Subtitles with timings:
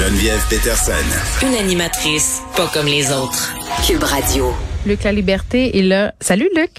[0.00, 1.46] Geneviève Peterson.
[1.46, 3.54] Une animatrice pas comme les autres.
[3.86, 4.46] Cube Radio.
[4.86, 6.14] Luc La Liberté est là.
[6.20, 6.70] Salut Luc.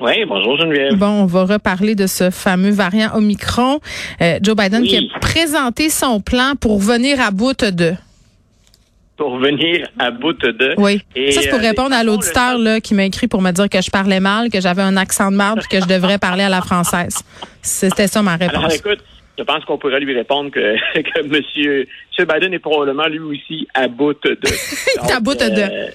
[0.00, 0.96] Oui, bonjour Geneviève.
[0.96, 3.78] Bon, on va reparler de ce fameux variant Omicron.
[4.20, 7.94] Euh, Joe Biden qui a présenté son plan pour venir à bout de
[9.16, 10.74] pour venir à bout de.
[10.78, 11.00] Oui.
[11.30, 13.80] ça, c'est pour euh, répondre à l'auditeur là qui m'a écrit pour me dire que
[13.80, 16.60] je parlais mal, que j'avais un accent de marde, que je devrais parler à la
[16.60, 17.18] française.
[17.60, 18.56] C'était ça ma réponse.
[18.56, 18.98] Alors, écoute,
[19.38, 23.66] je pense qu'on pourrait lui répondre que, que monsieur, monsieur Biden est probablement lui aussi
[23.74, 24.38] à bout de.
[24.44, 25.60] Il est à bout de.
[25.60, 25.90] Euh,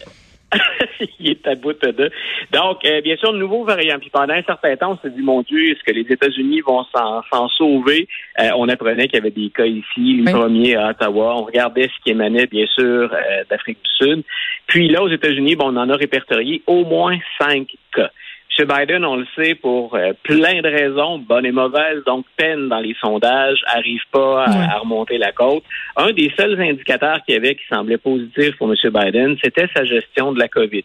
[1.20, 2.12] il est à bout de.
[2.52, 4.00] Donc, euh, bien sûr, nouveau variant.
[4.00, 6.86] Puis pendant un certain temps, on s'est dit, mon Dieu, est-ce que les États-Unis vont
[6.94, 8.08] s'en sauver?
[8.40, 11.36] Euh, on apprenait qu'il y avait des cas ici, le premier à Ottawa.
[11.38, 14.24] On regardait ce qui émanait, bien sûr, euh, d'Afrique du Sud.
[14.68, 18.12] Puis là, aux États-Unis, bon, on en a répertorié au moins cinq cas.
[18.60, 18.68] M.
[18.68, 22.80] Biden, on le sait, pour euh, plein de raisons, bonnes et mauvaises, donc peine dans
[22.80, 25.64] les sondages, arrive pas à, remonter la côte.
[25.96, 28.76] Un des seuls indicateurs qu'il y avait qui semblait positif pour M.
[28.92, 30.84] Biden, c'était sa gestion de la COVID.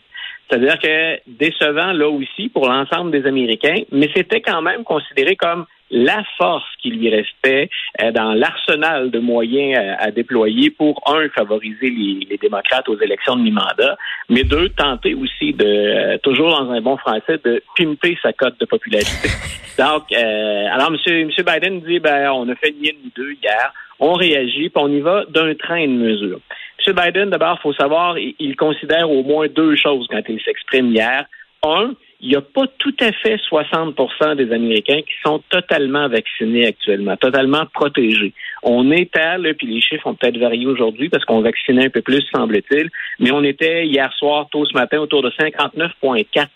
[0.49, 5.65] C'est-à-dire que décevant là aussi pour l'ensemble des Américains, mais c'était quand même considéré comme
[5.93, 7.69] la force qui lui restait
[8.01, 13.37] euh, dans l'arsenal de moyens euh, à, déployer pour, un, favoriser les, démocrates aux élections
[13.37, 13.97] de mi-mandat,
[14.29, 18.59] mais deux, tenter aussi de, euh, toujours dans un bon français, de pimper sa cote
[18.59, 19.29] de popularité.
[19.79, 21.27] Donc, alors, M.
[21.27, 24.83] Monsieur, Biden dit, ben, on a fait ni une ni deux hier, on réagit, puis
[24.85, 26.41] on y va d'un train de mesure.
[26.87, 26.95] M.
[26.95, 31.25] Biden, d'abord, il faut savoir, il considère au moins deux choses quand il s'exprime hier.
[31.63, 36.67] Un, il n'y a pas tout à fait 60% des Américains qui sont totalement vaccinés
[36.69, 38.33] actuellement, totalement protégés.
[38.63, 41.91] On est à, là, puis les chiffres ont peut-être varié aujourd'hui parce qu'on vaccinait un
[41.91, 46.47] peu plus, semble-t-il, mais on était hier soir, tôt ce matin, autour de 59,4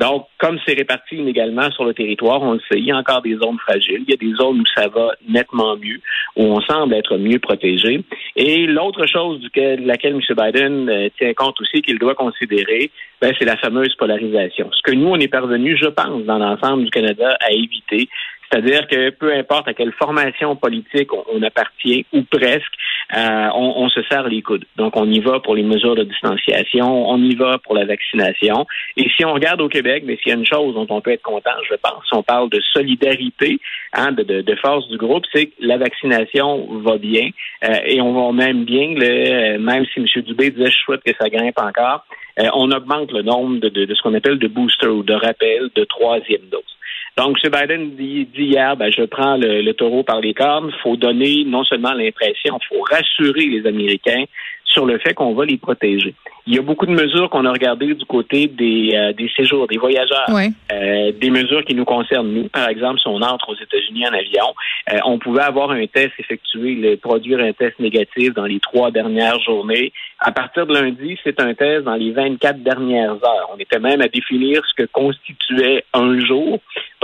[0.00, 3.20] donc, comme c'est réparti inégalement sur le territoire, on le sait, il y a encore
[3.20, 4.02] des zones fragiles.
[4.08, 6.00] Il y a des zones où ça va nettement mieux,
[6.36, 8.02] où on semble être mieux protégé.
[8.34, 10.20] Et l'autre chose de laquelle M.
[10.30, 12.90] Biden euh, tient compte aussi, qu'il doit considérer,
[13.20, 14.70] ben, c'est la fameuse polarisation.
[14.72, 18.08] Ce que nous, on est parvenu, je pense, dans l'ensemble du Canada, à éviter,
[18.50, 22.72] c'est-à-dire que peu importe à quelle formation politique on, appartient, ou presque,
[23.16, 24.64] euh, on, se serre les coudes.
[24.76, 28.66] Donc, on y va pour les mesures de distanciation, on y va pour la vaccination.
[28.96, 31.12] Et si on regarde au Québec, mais s'il y a une chose dont on peut
[31.12, 33.58] être content, je pense, on parle de solidarité,
[33.92, 37.30] hein, de, force du groupe, c'est que la vaccination va bien
[37.64, 40.06] euh, et on va même bien, le, même si M.
[40.22, 42.04] Dubé disait je souhaite que ça grimpe encore,
[42.38, 45.70] euh, on augmente le nombre de, de ce qu'on appelle de boosters ou de rappels
[45.74, 46.62] de troisième dose.
[47.16, 47.50] Donc, M.
[47.50, 50.70] Biden dit, hier, ben, je prends le, taureau par les cornes.
[50.72, 54.24] Il faut donner non seulement l'impression, il faut rassurer les Américains
[54.70, 56.14] sur le fait qu'on va les protéger.
[56.46, 59.66] Il y a beaucoup de mesures qu'on a regardées du côté des, euh, des séjours,
[59.66, 62.48] des voyageurs, euh, des mesures qui nous concernent nous.
[62.48, 64.54] Par exemple, si on entre aux États-Unis en avion,
[64.92, 68.90] euh, on pouvait avoir un test effectué, le, produire un test négatif dans les trois
[68.90, 69.92] dernières journées.
[70.18, 73.50] À partir de lundi, c'est un test dans les 24 dernières heures.
[73.54, 76.58] On était même à définir ce que constituait un jour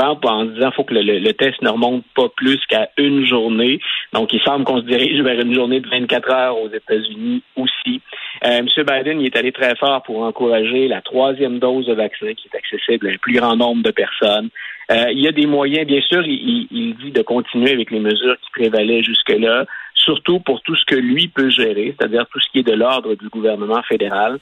[0.05, 3.81] en disant faut que le, test ne remonte pas plus qu'à une journée.
[4.13, 8.01] Donc, il semble qu'on se dirige vers une journée de 24 heures aux États-Unis aussi.
[8.45, 8.67] Euh, M.
[8.77, 12.57] Biden il est allé très fort pour encourager la troisième dose de vaccin qui est
[12.57, 14.51] accessible à un plus grand nombre de personnes.
[14.91, 17.99] Euh, il y a des moyens, bien sûr, il, il, dit de continuer avec les
[17.99, 19.65] mesures qui prévalaient jusque-là,
[19.95, 23.15] surtout pour tout ce que lui peut gérer, c'est-à-dire tout ce qui est de l'ordre
[23.15, 24.39] du gouvernement fédéral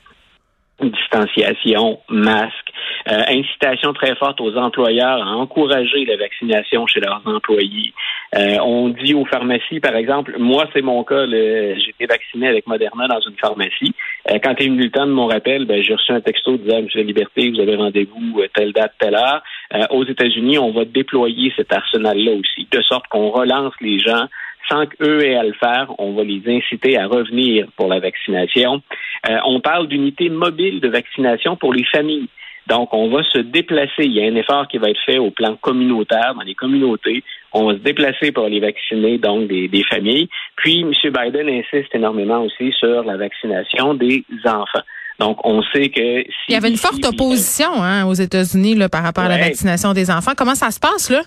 [0.82, 2.63] distanciation, masque,
[3.08, 7.92] euh, incitation très forte aux employeurs à encourager la vaccination chez leurs employés.
[8.36, 12.66] Euh, on dit aux pharmacies, par exemple, moi c'est mon cas, j'ai été vacciné avec
[12.66, 13.94] Moderna dans une pharmacie.
[14.30, 16.82] Euh, quand est venu le temps de mon rappel, ben, j'ai reçu un texto disant
[16.82, 19.42] Monsieur Liberté, vous avez rendez-vous telle date, telle heure.
[19.90, 24.26] aux États-Unis, on va déployer cet arsenal-là aussi, de sorte qu'on relance les gens
[24.68, 28.82] sans qu'eux aient à le faire, on va les inciter à revenir pour la vaccination.
[29.28, 32.28] Euh, on parle d'unités mobiles de vaccination pour les familles.
[32.66, 34.04] Donc, on va se déplacer.
[34.04, 37.22] Il y a un effort qui va être fait au plan communautaire, dans les communautés.
[37.52, 40.28] On va se déplacer pour les vacciner, donc des, familles.
[40.56, 40.92] Puis, M.
[41.04, 44.82] Biden insiste énormément aussi sur la vaccination des enfants.
[45.18, 46.22] Donc, on sait que...
[46.48, 50.10] Il y avait une forte opposition hein, aux États-Unis par rapport à la vaccination des
[50.10, 50.32] enfants.
[50.36, 51.22] Comment ça se passe, là?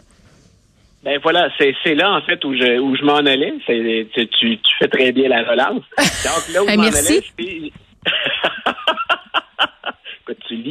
[1.04, 3.54] Ben voilà, c'est là en fait où je où je m'en allais.
[3.66, 5.84] Tu, tu, fais très bien la relance.
[5.98, 7.72] Donc là où je m'en allais,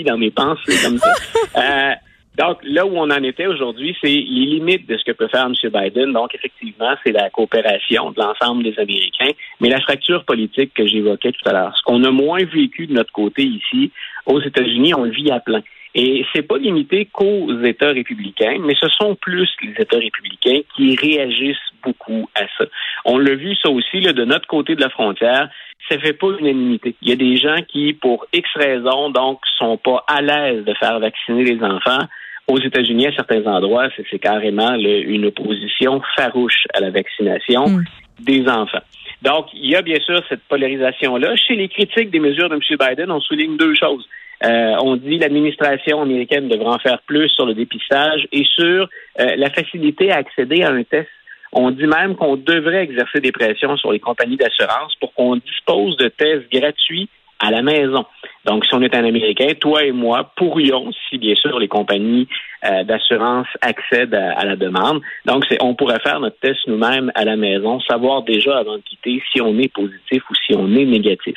[0.05, 1.13] Dans mes pensées comme ça.
[1.57, 1.95] Euh,
[2.37, 5.47] donc, là où on en était aujourd'hui, c'est les limites de ce que peut faire
[5.47, 5.55] M.
[5.73, 6.13] Biden.
[6.13, 11.33] Donc, effectivement, c'est la coopération de l'ensemble des Américains, mais la fracture politique que j'évoquais
[11.33, 11.75] tout à l'heure.
[11.77, 13.91] Ce qu'on a moins vécu de notre côté ici,
[14.27, 15.63] aux États-Unis, on le vit à plein.
[15.99, 20.95] Et c'est pas limité qu'aux États républicains, mais ce sont plus les États républicains qui
[20.95, 22.67] réagissent beaucoup à ça.
[23.07, 25.49] On l'a vu ça aussi là, de notre côté de la frontière.
[25.89, 26.95] Ça fait pas unanimité.
[27.01, 30.75] Il y a des gens qui, pour X raisons, donc, sont pas à l'aise de
[30.75, 32.05] faire vacciner les enfants.
[32.47, 37.85] Aux États-Unis, à certains endroits, c'est carrément une opposition farouche à la vaccination mm.
[38.21, 38.83] des enfants.
[39.23, 41.37] Donc, il y a bien sûr cette polarisation-là.
[41.37, 42.61] Chez les critiques des mesures de M.
[42.79, 44.07] Biden, on souligne deux choses.
[44.45, 48.89] Euh, on dit l'administration américaine devrait en faire plus sur le dépistage et sur
[49.21, 51.09] euh, la facilité à accéder à un test.
[51.53, 55.97] On dit même qu'on devrait exercer des pressions sur les compagnies d'assurance pour qu'on dispose
[55.97, 57.09] de tests gratuits
[57.39, 58.05] à la maison.
[58.47, 62.29] Donc, si on est un Américain, toi et moi pourrions, si bien sûr les compagnies
[62.65, 65.01] euh, d'assurance accèdent à, la demande.
[65.25, 69.23] Donc, on pourrait faire notre test nous-mêmes à la maison, savoir déjà avant de quitter
[69.33, 71.37] si on est positif ou si on est négatif.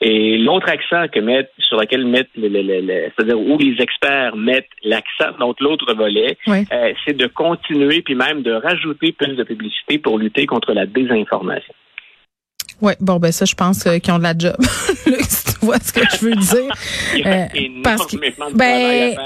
[0.00, 5.38] Et l'autre accent que mettent, sur lequel mettent, le, c'est-à-dire où les experts mettent l'accent,
[5.38, 10.18] donc l'autre volet, euh, c'est de continuer puis même de rajouter plus de publicité pour
[10.18, 11.74] lutter contre la désinformation.
[12.82, 14.56] Oui, bon, ben ça, je pense qu'ils ont de la job.
[15.28, 16.74] si tu vois ce que je veux dire.
[17.14, 17.46] Il y a euh,
[17.82, 18.16] parce que,
[18.54, 19.16] ben,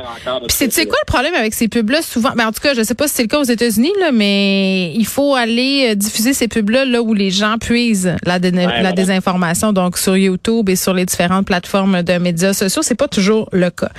[0.49, 2.03] c'est tu sais quoi le problème avec ces pubs-là?
[2.03, 2.31] Souvent.
[2.37, 4.93] Ben, en tout cas, je sais pas si c'est le cas aux États-Unis là, mais
[4.95, 9.73] il faut aller euh, diffuser ces pubs-là là où les gens puisent la, la désinformation,
[9.73, 12.83] donc sur YouTube et sur les différentes plateformes de médias sociaux.
[12.83, 13.91] C'est pas toujours le cas.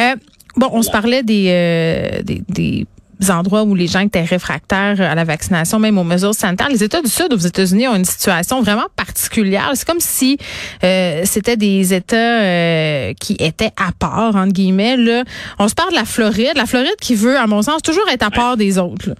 [0.00, 0.14] Euh,
[0.56, 2.86] bon, on se parlait des, euh, des, des
[3.28, 6.68] endroits où les gens étaient réfractaires à la vaccination, même aux mesures sanitaires.
[6.68, 9.70] Les États du Sud aux États-Unis ont une situation vraiment particulière.
[9.74, 10.38] C'est comme si
[10.84, 14.96] euh, c'était des États euh, qui étaient à part, entre guillemets.
[14.96, 15.24] Là.
[15.58, 16.52] On se parle de la Floride.
[16.56, 19.10] La Floride qui veut, à mon sens, toujours être à part des autres.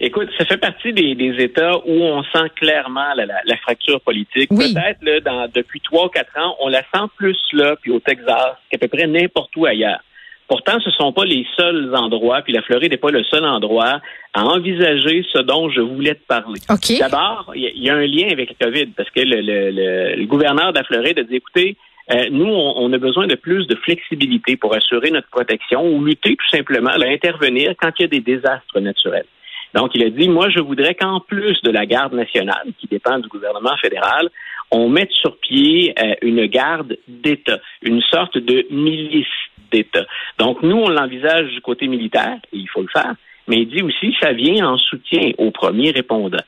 [0.00, 4.50] Écoute, ça fait partie des, États où on sent clairement la, fracture politique.
[4.50, 8.56] Peut-être là, depuis trois ou quatre ans, on la sent plus là, puis au Texas,
[8.70, 10.00] qu'à peu près n'importe où ailleurs.
[10.46, 13.44] Pourtant, ce ne sont pas les seuls endroits, puis la Floride n'est pas le seul
[13.44, 14.00] endroit
[14.34, 16.60] à envisager ce dont je voulais te parler.
[16.98, 20.84] D'abord, il y, a un lien avec le COVID, parce que le, gouverneur de la
[20.84, 21.76] Floride a dit, écoutez,
[22.12, 26.36] euh, nous, on, a besoin de plus de flexibilité pour assurer notre protection ou lutter
[26.36, 29.26] tout simplement, à intervenir quand il y a des désastres naturels.
[29.74, 33.18] Donc, il a dit, moi, je voudrais qu'en plus de la garde nationale, qui dépend
[33.18, 34.28] du gouvernement fédéral,
[34.70, 39.26] on mette sur pied euh, une garde d'État, une sorte de milice
[39.70, 40.06] d'État.
[40.38, 43.14] Donc, nous, on l'envisage du côté militaire, et il faut le faire,
[43.48, 46.38] mais il dit aussi ça vient en soutien aux premiers répondants.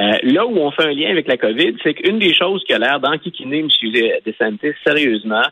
[0.00, 2.72] Euh, là où on fait un lien avec la COVID, c'est qu'une des choses qui
[2.72, 3.68] a l'air d'enquiquiner M.
[4.24, 5.42] DeSantis sérieusement,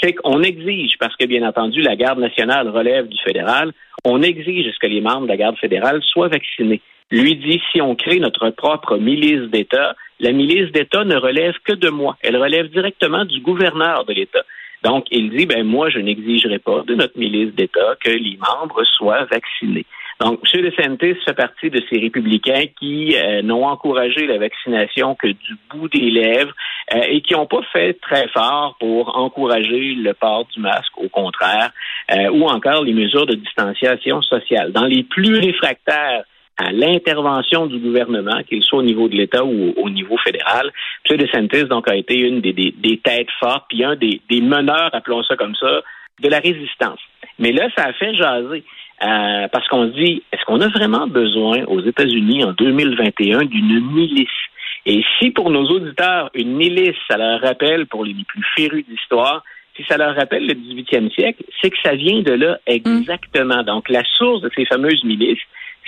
[0.00, 3.72] c'est qu'on exige, parce que bien entendu, la garde nationale relève du fédéral,
[4.04, 6.80] on exige que les membres de la garde fédérale soient vaccinés.
[7.10, 11.72] Lui dit, si on crée notre propre milice d'État, la milice d'État ne relève que
[11.72, 12.16] de moi.
[12.22, 14.42] Elle relève directement du gouverneur de l'État.
[14.84, 18.84] Donc, il dit, ben moi, je n'exigerai pas de notre milice d'État que les membres
[18.84, 19.86] soient vaccinés.
[20.20, 20.62] Donc, M.
[20.62, 25.88] DeSantis fait partie de ces républicains qui euh, n'ont encouragé la vaccination que du bout
[25.88, 26.52] des lèvres
[26.94, 31.08] euh, et qui n'ont pas fait très fort pour encourager le port du masque, au
[31.08, 31.70] contraire,
[32.10, 34.72] euh, ou encore les mesures de distanciation sociale.
[34.72, 36.24] Dans les plus réfractaires
[36.58, 40.72] à l'intervention du gouvernement, qu'il soit au niveau de l'État ou au niveau fédéral.
[41.08, 41.16] M.
[41.16, 45.22] DeSantis, donc, a été une des, des, têtes fortes, puis un des, des, meneurs, appelons
[45.22, 45.82] ça comme ça,
[46.20, 46.98] de la résistance.
[47.38, 48.64] Mais là, ça a fait jaser.
[49.00, 53.92] Euh, parce qu'on se dit, est-ce qu'on a vraiment besoin aux États-Unis en 2021 d'une
[53.92, 54.28] milice?
[54.86, 59.44] Et si pour nos auditeurs, une milice, ça leur rappelle, pour les plus férus d'histoire,
[59.76, 63.62] si ça leur rappelle le 18e siècle, c'est que ça vient de là exactement.
[63.62, 65.38] Donc, la source de ces fameuses milices,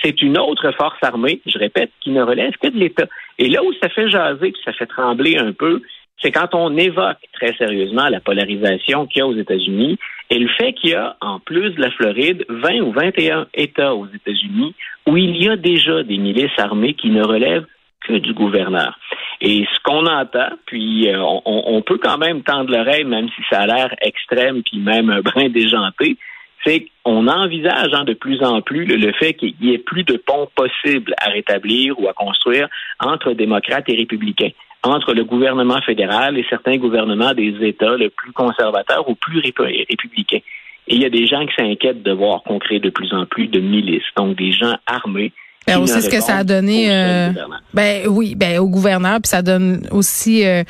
[0.03, 3.07] c'est une autre force armée, je répète, qui ne relève que de l'État.
[3.37, 5.81] Et là où ça fait jaser, puis ça fait trembler un peu,
[6.21, 9.97] c'est quand on évoque très sérieusement la polarisation qu'il y a aux États-Unis
[10.29, 13.95] et le fait qu'il y a, en plus de la Floride, 20 ou 21 États
[13.95, 14.75] aux États-Unis
[15.07, 17.65] où il y a déjà des milices armées qui ne relèvent
[18.07, 18.97] que du gouverneur.
[19.41, 23.41] Et ce qu'on entend, puis euh, on, on, peut quand même tendre l'oreille, même si
[23.49, 26.17] ça a l'air extrême, puis même un brin déjanté,
[26.65, 30.17] c'est qu'on envisage hein, de plus en plus le, fait qu'il y ait plus de
[30.17, 32.67] ponts possibles à rétablir ou à construire
[32.99, 34.51] entre démocrates et républicains,
[34.83, 40.41] entre le gouvernement fédéral et certains gouvernements des États le plus conservateurs ou plus républicains.
[40.87, 43.25] Et il y a des gens qui s'inquiètent de voir qu'on crée de plus en
[43.25, 45.31] plus de milices, donc des gens armés
[45.67, 46.91] on sait ce que ça a donné.
[46.91, 47.29] Euh,
[47.73, 50.63] ben oui, ben au gouverneur, puis ça donne aussi euh,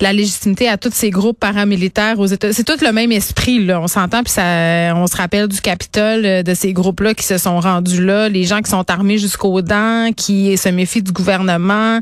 [0.00, 2.52] la légitimité à tous ces groupes paramilitaires aux États.
[2.52, 3.80] C'est tout le même esprit là.
[3.80, 7.38] On s'entend, puis ça, on se rappelle du Capitole euh, de ces groupes-là qui se
[7.38, 12.00] sont rendus là, les gens qui sont armés jusqu'aux dents, qui se méfient du gouvernement.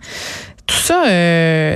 [0.66, 1.04] Tout ça,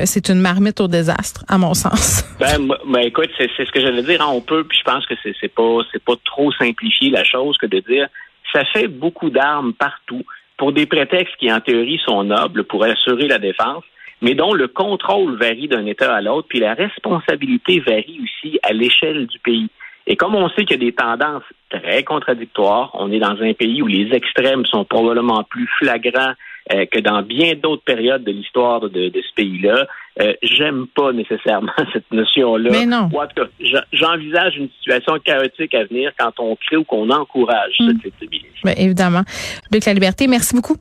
[0.06, 2.24] c'est une marmite au désastre, à mon sens.
[2.38, 4.20] Ben, ben écoute, c'est ce que j'allais dire.
[4.20, 7.56] Hein, on peut, puis je pense que c'est pas c'est pas trop simplifier la chose
[7.56, 8.08] que de dire
[8.52, 10.22] ça fait beaucoup d'armes partout
[10.56, 13.84] pour des prétextes qui, en théorie, sont nobles pour assurer la défense,
[14.22, 18.72] mais dont le contrôle varie d'un État à l'autre, puis la responsabilité varie aussi à
[18.72, 19.68] l'échelle du pays.
[20.06, 23.52] Et comme on sait qu'il y a des tendances très contradictoires, on est dans un
[23.52, 26.34] pays où les extrêmes sont probablement plus flagrants
[26.72, 29.86] euh, que dans bien d'autres périodes de l'histoire de, ce pays-là.
[30.20, 32.70] Euh, j'aime pas nécessairement cette notion-là.
[32.72, 33.08] Mais non.
[33.14, 37.74] En tout cas, j'envisage une situation chaotique à venir quand on crée ou qu'on encourage
[37.78, 38.00] ce hmm.
[38.00, 38.26] type de
[38.64, 39.22] Bien, évidemment.
[39.70, 40.76] Luc La Liberté, merci beaucoup.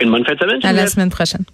[0.00, 0.60] Une bonne fin de semaine.
[0.62, 1.44] À la semaine prochaine.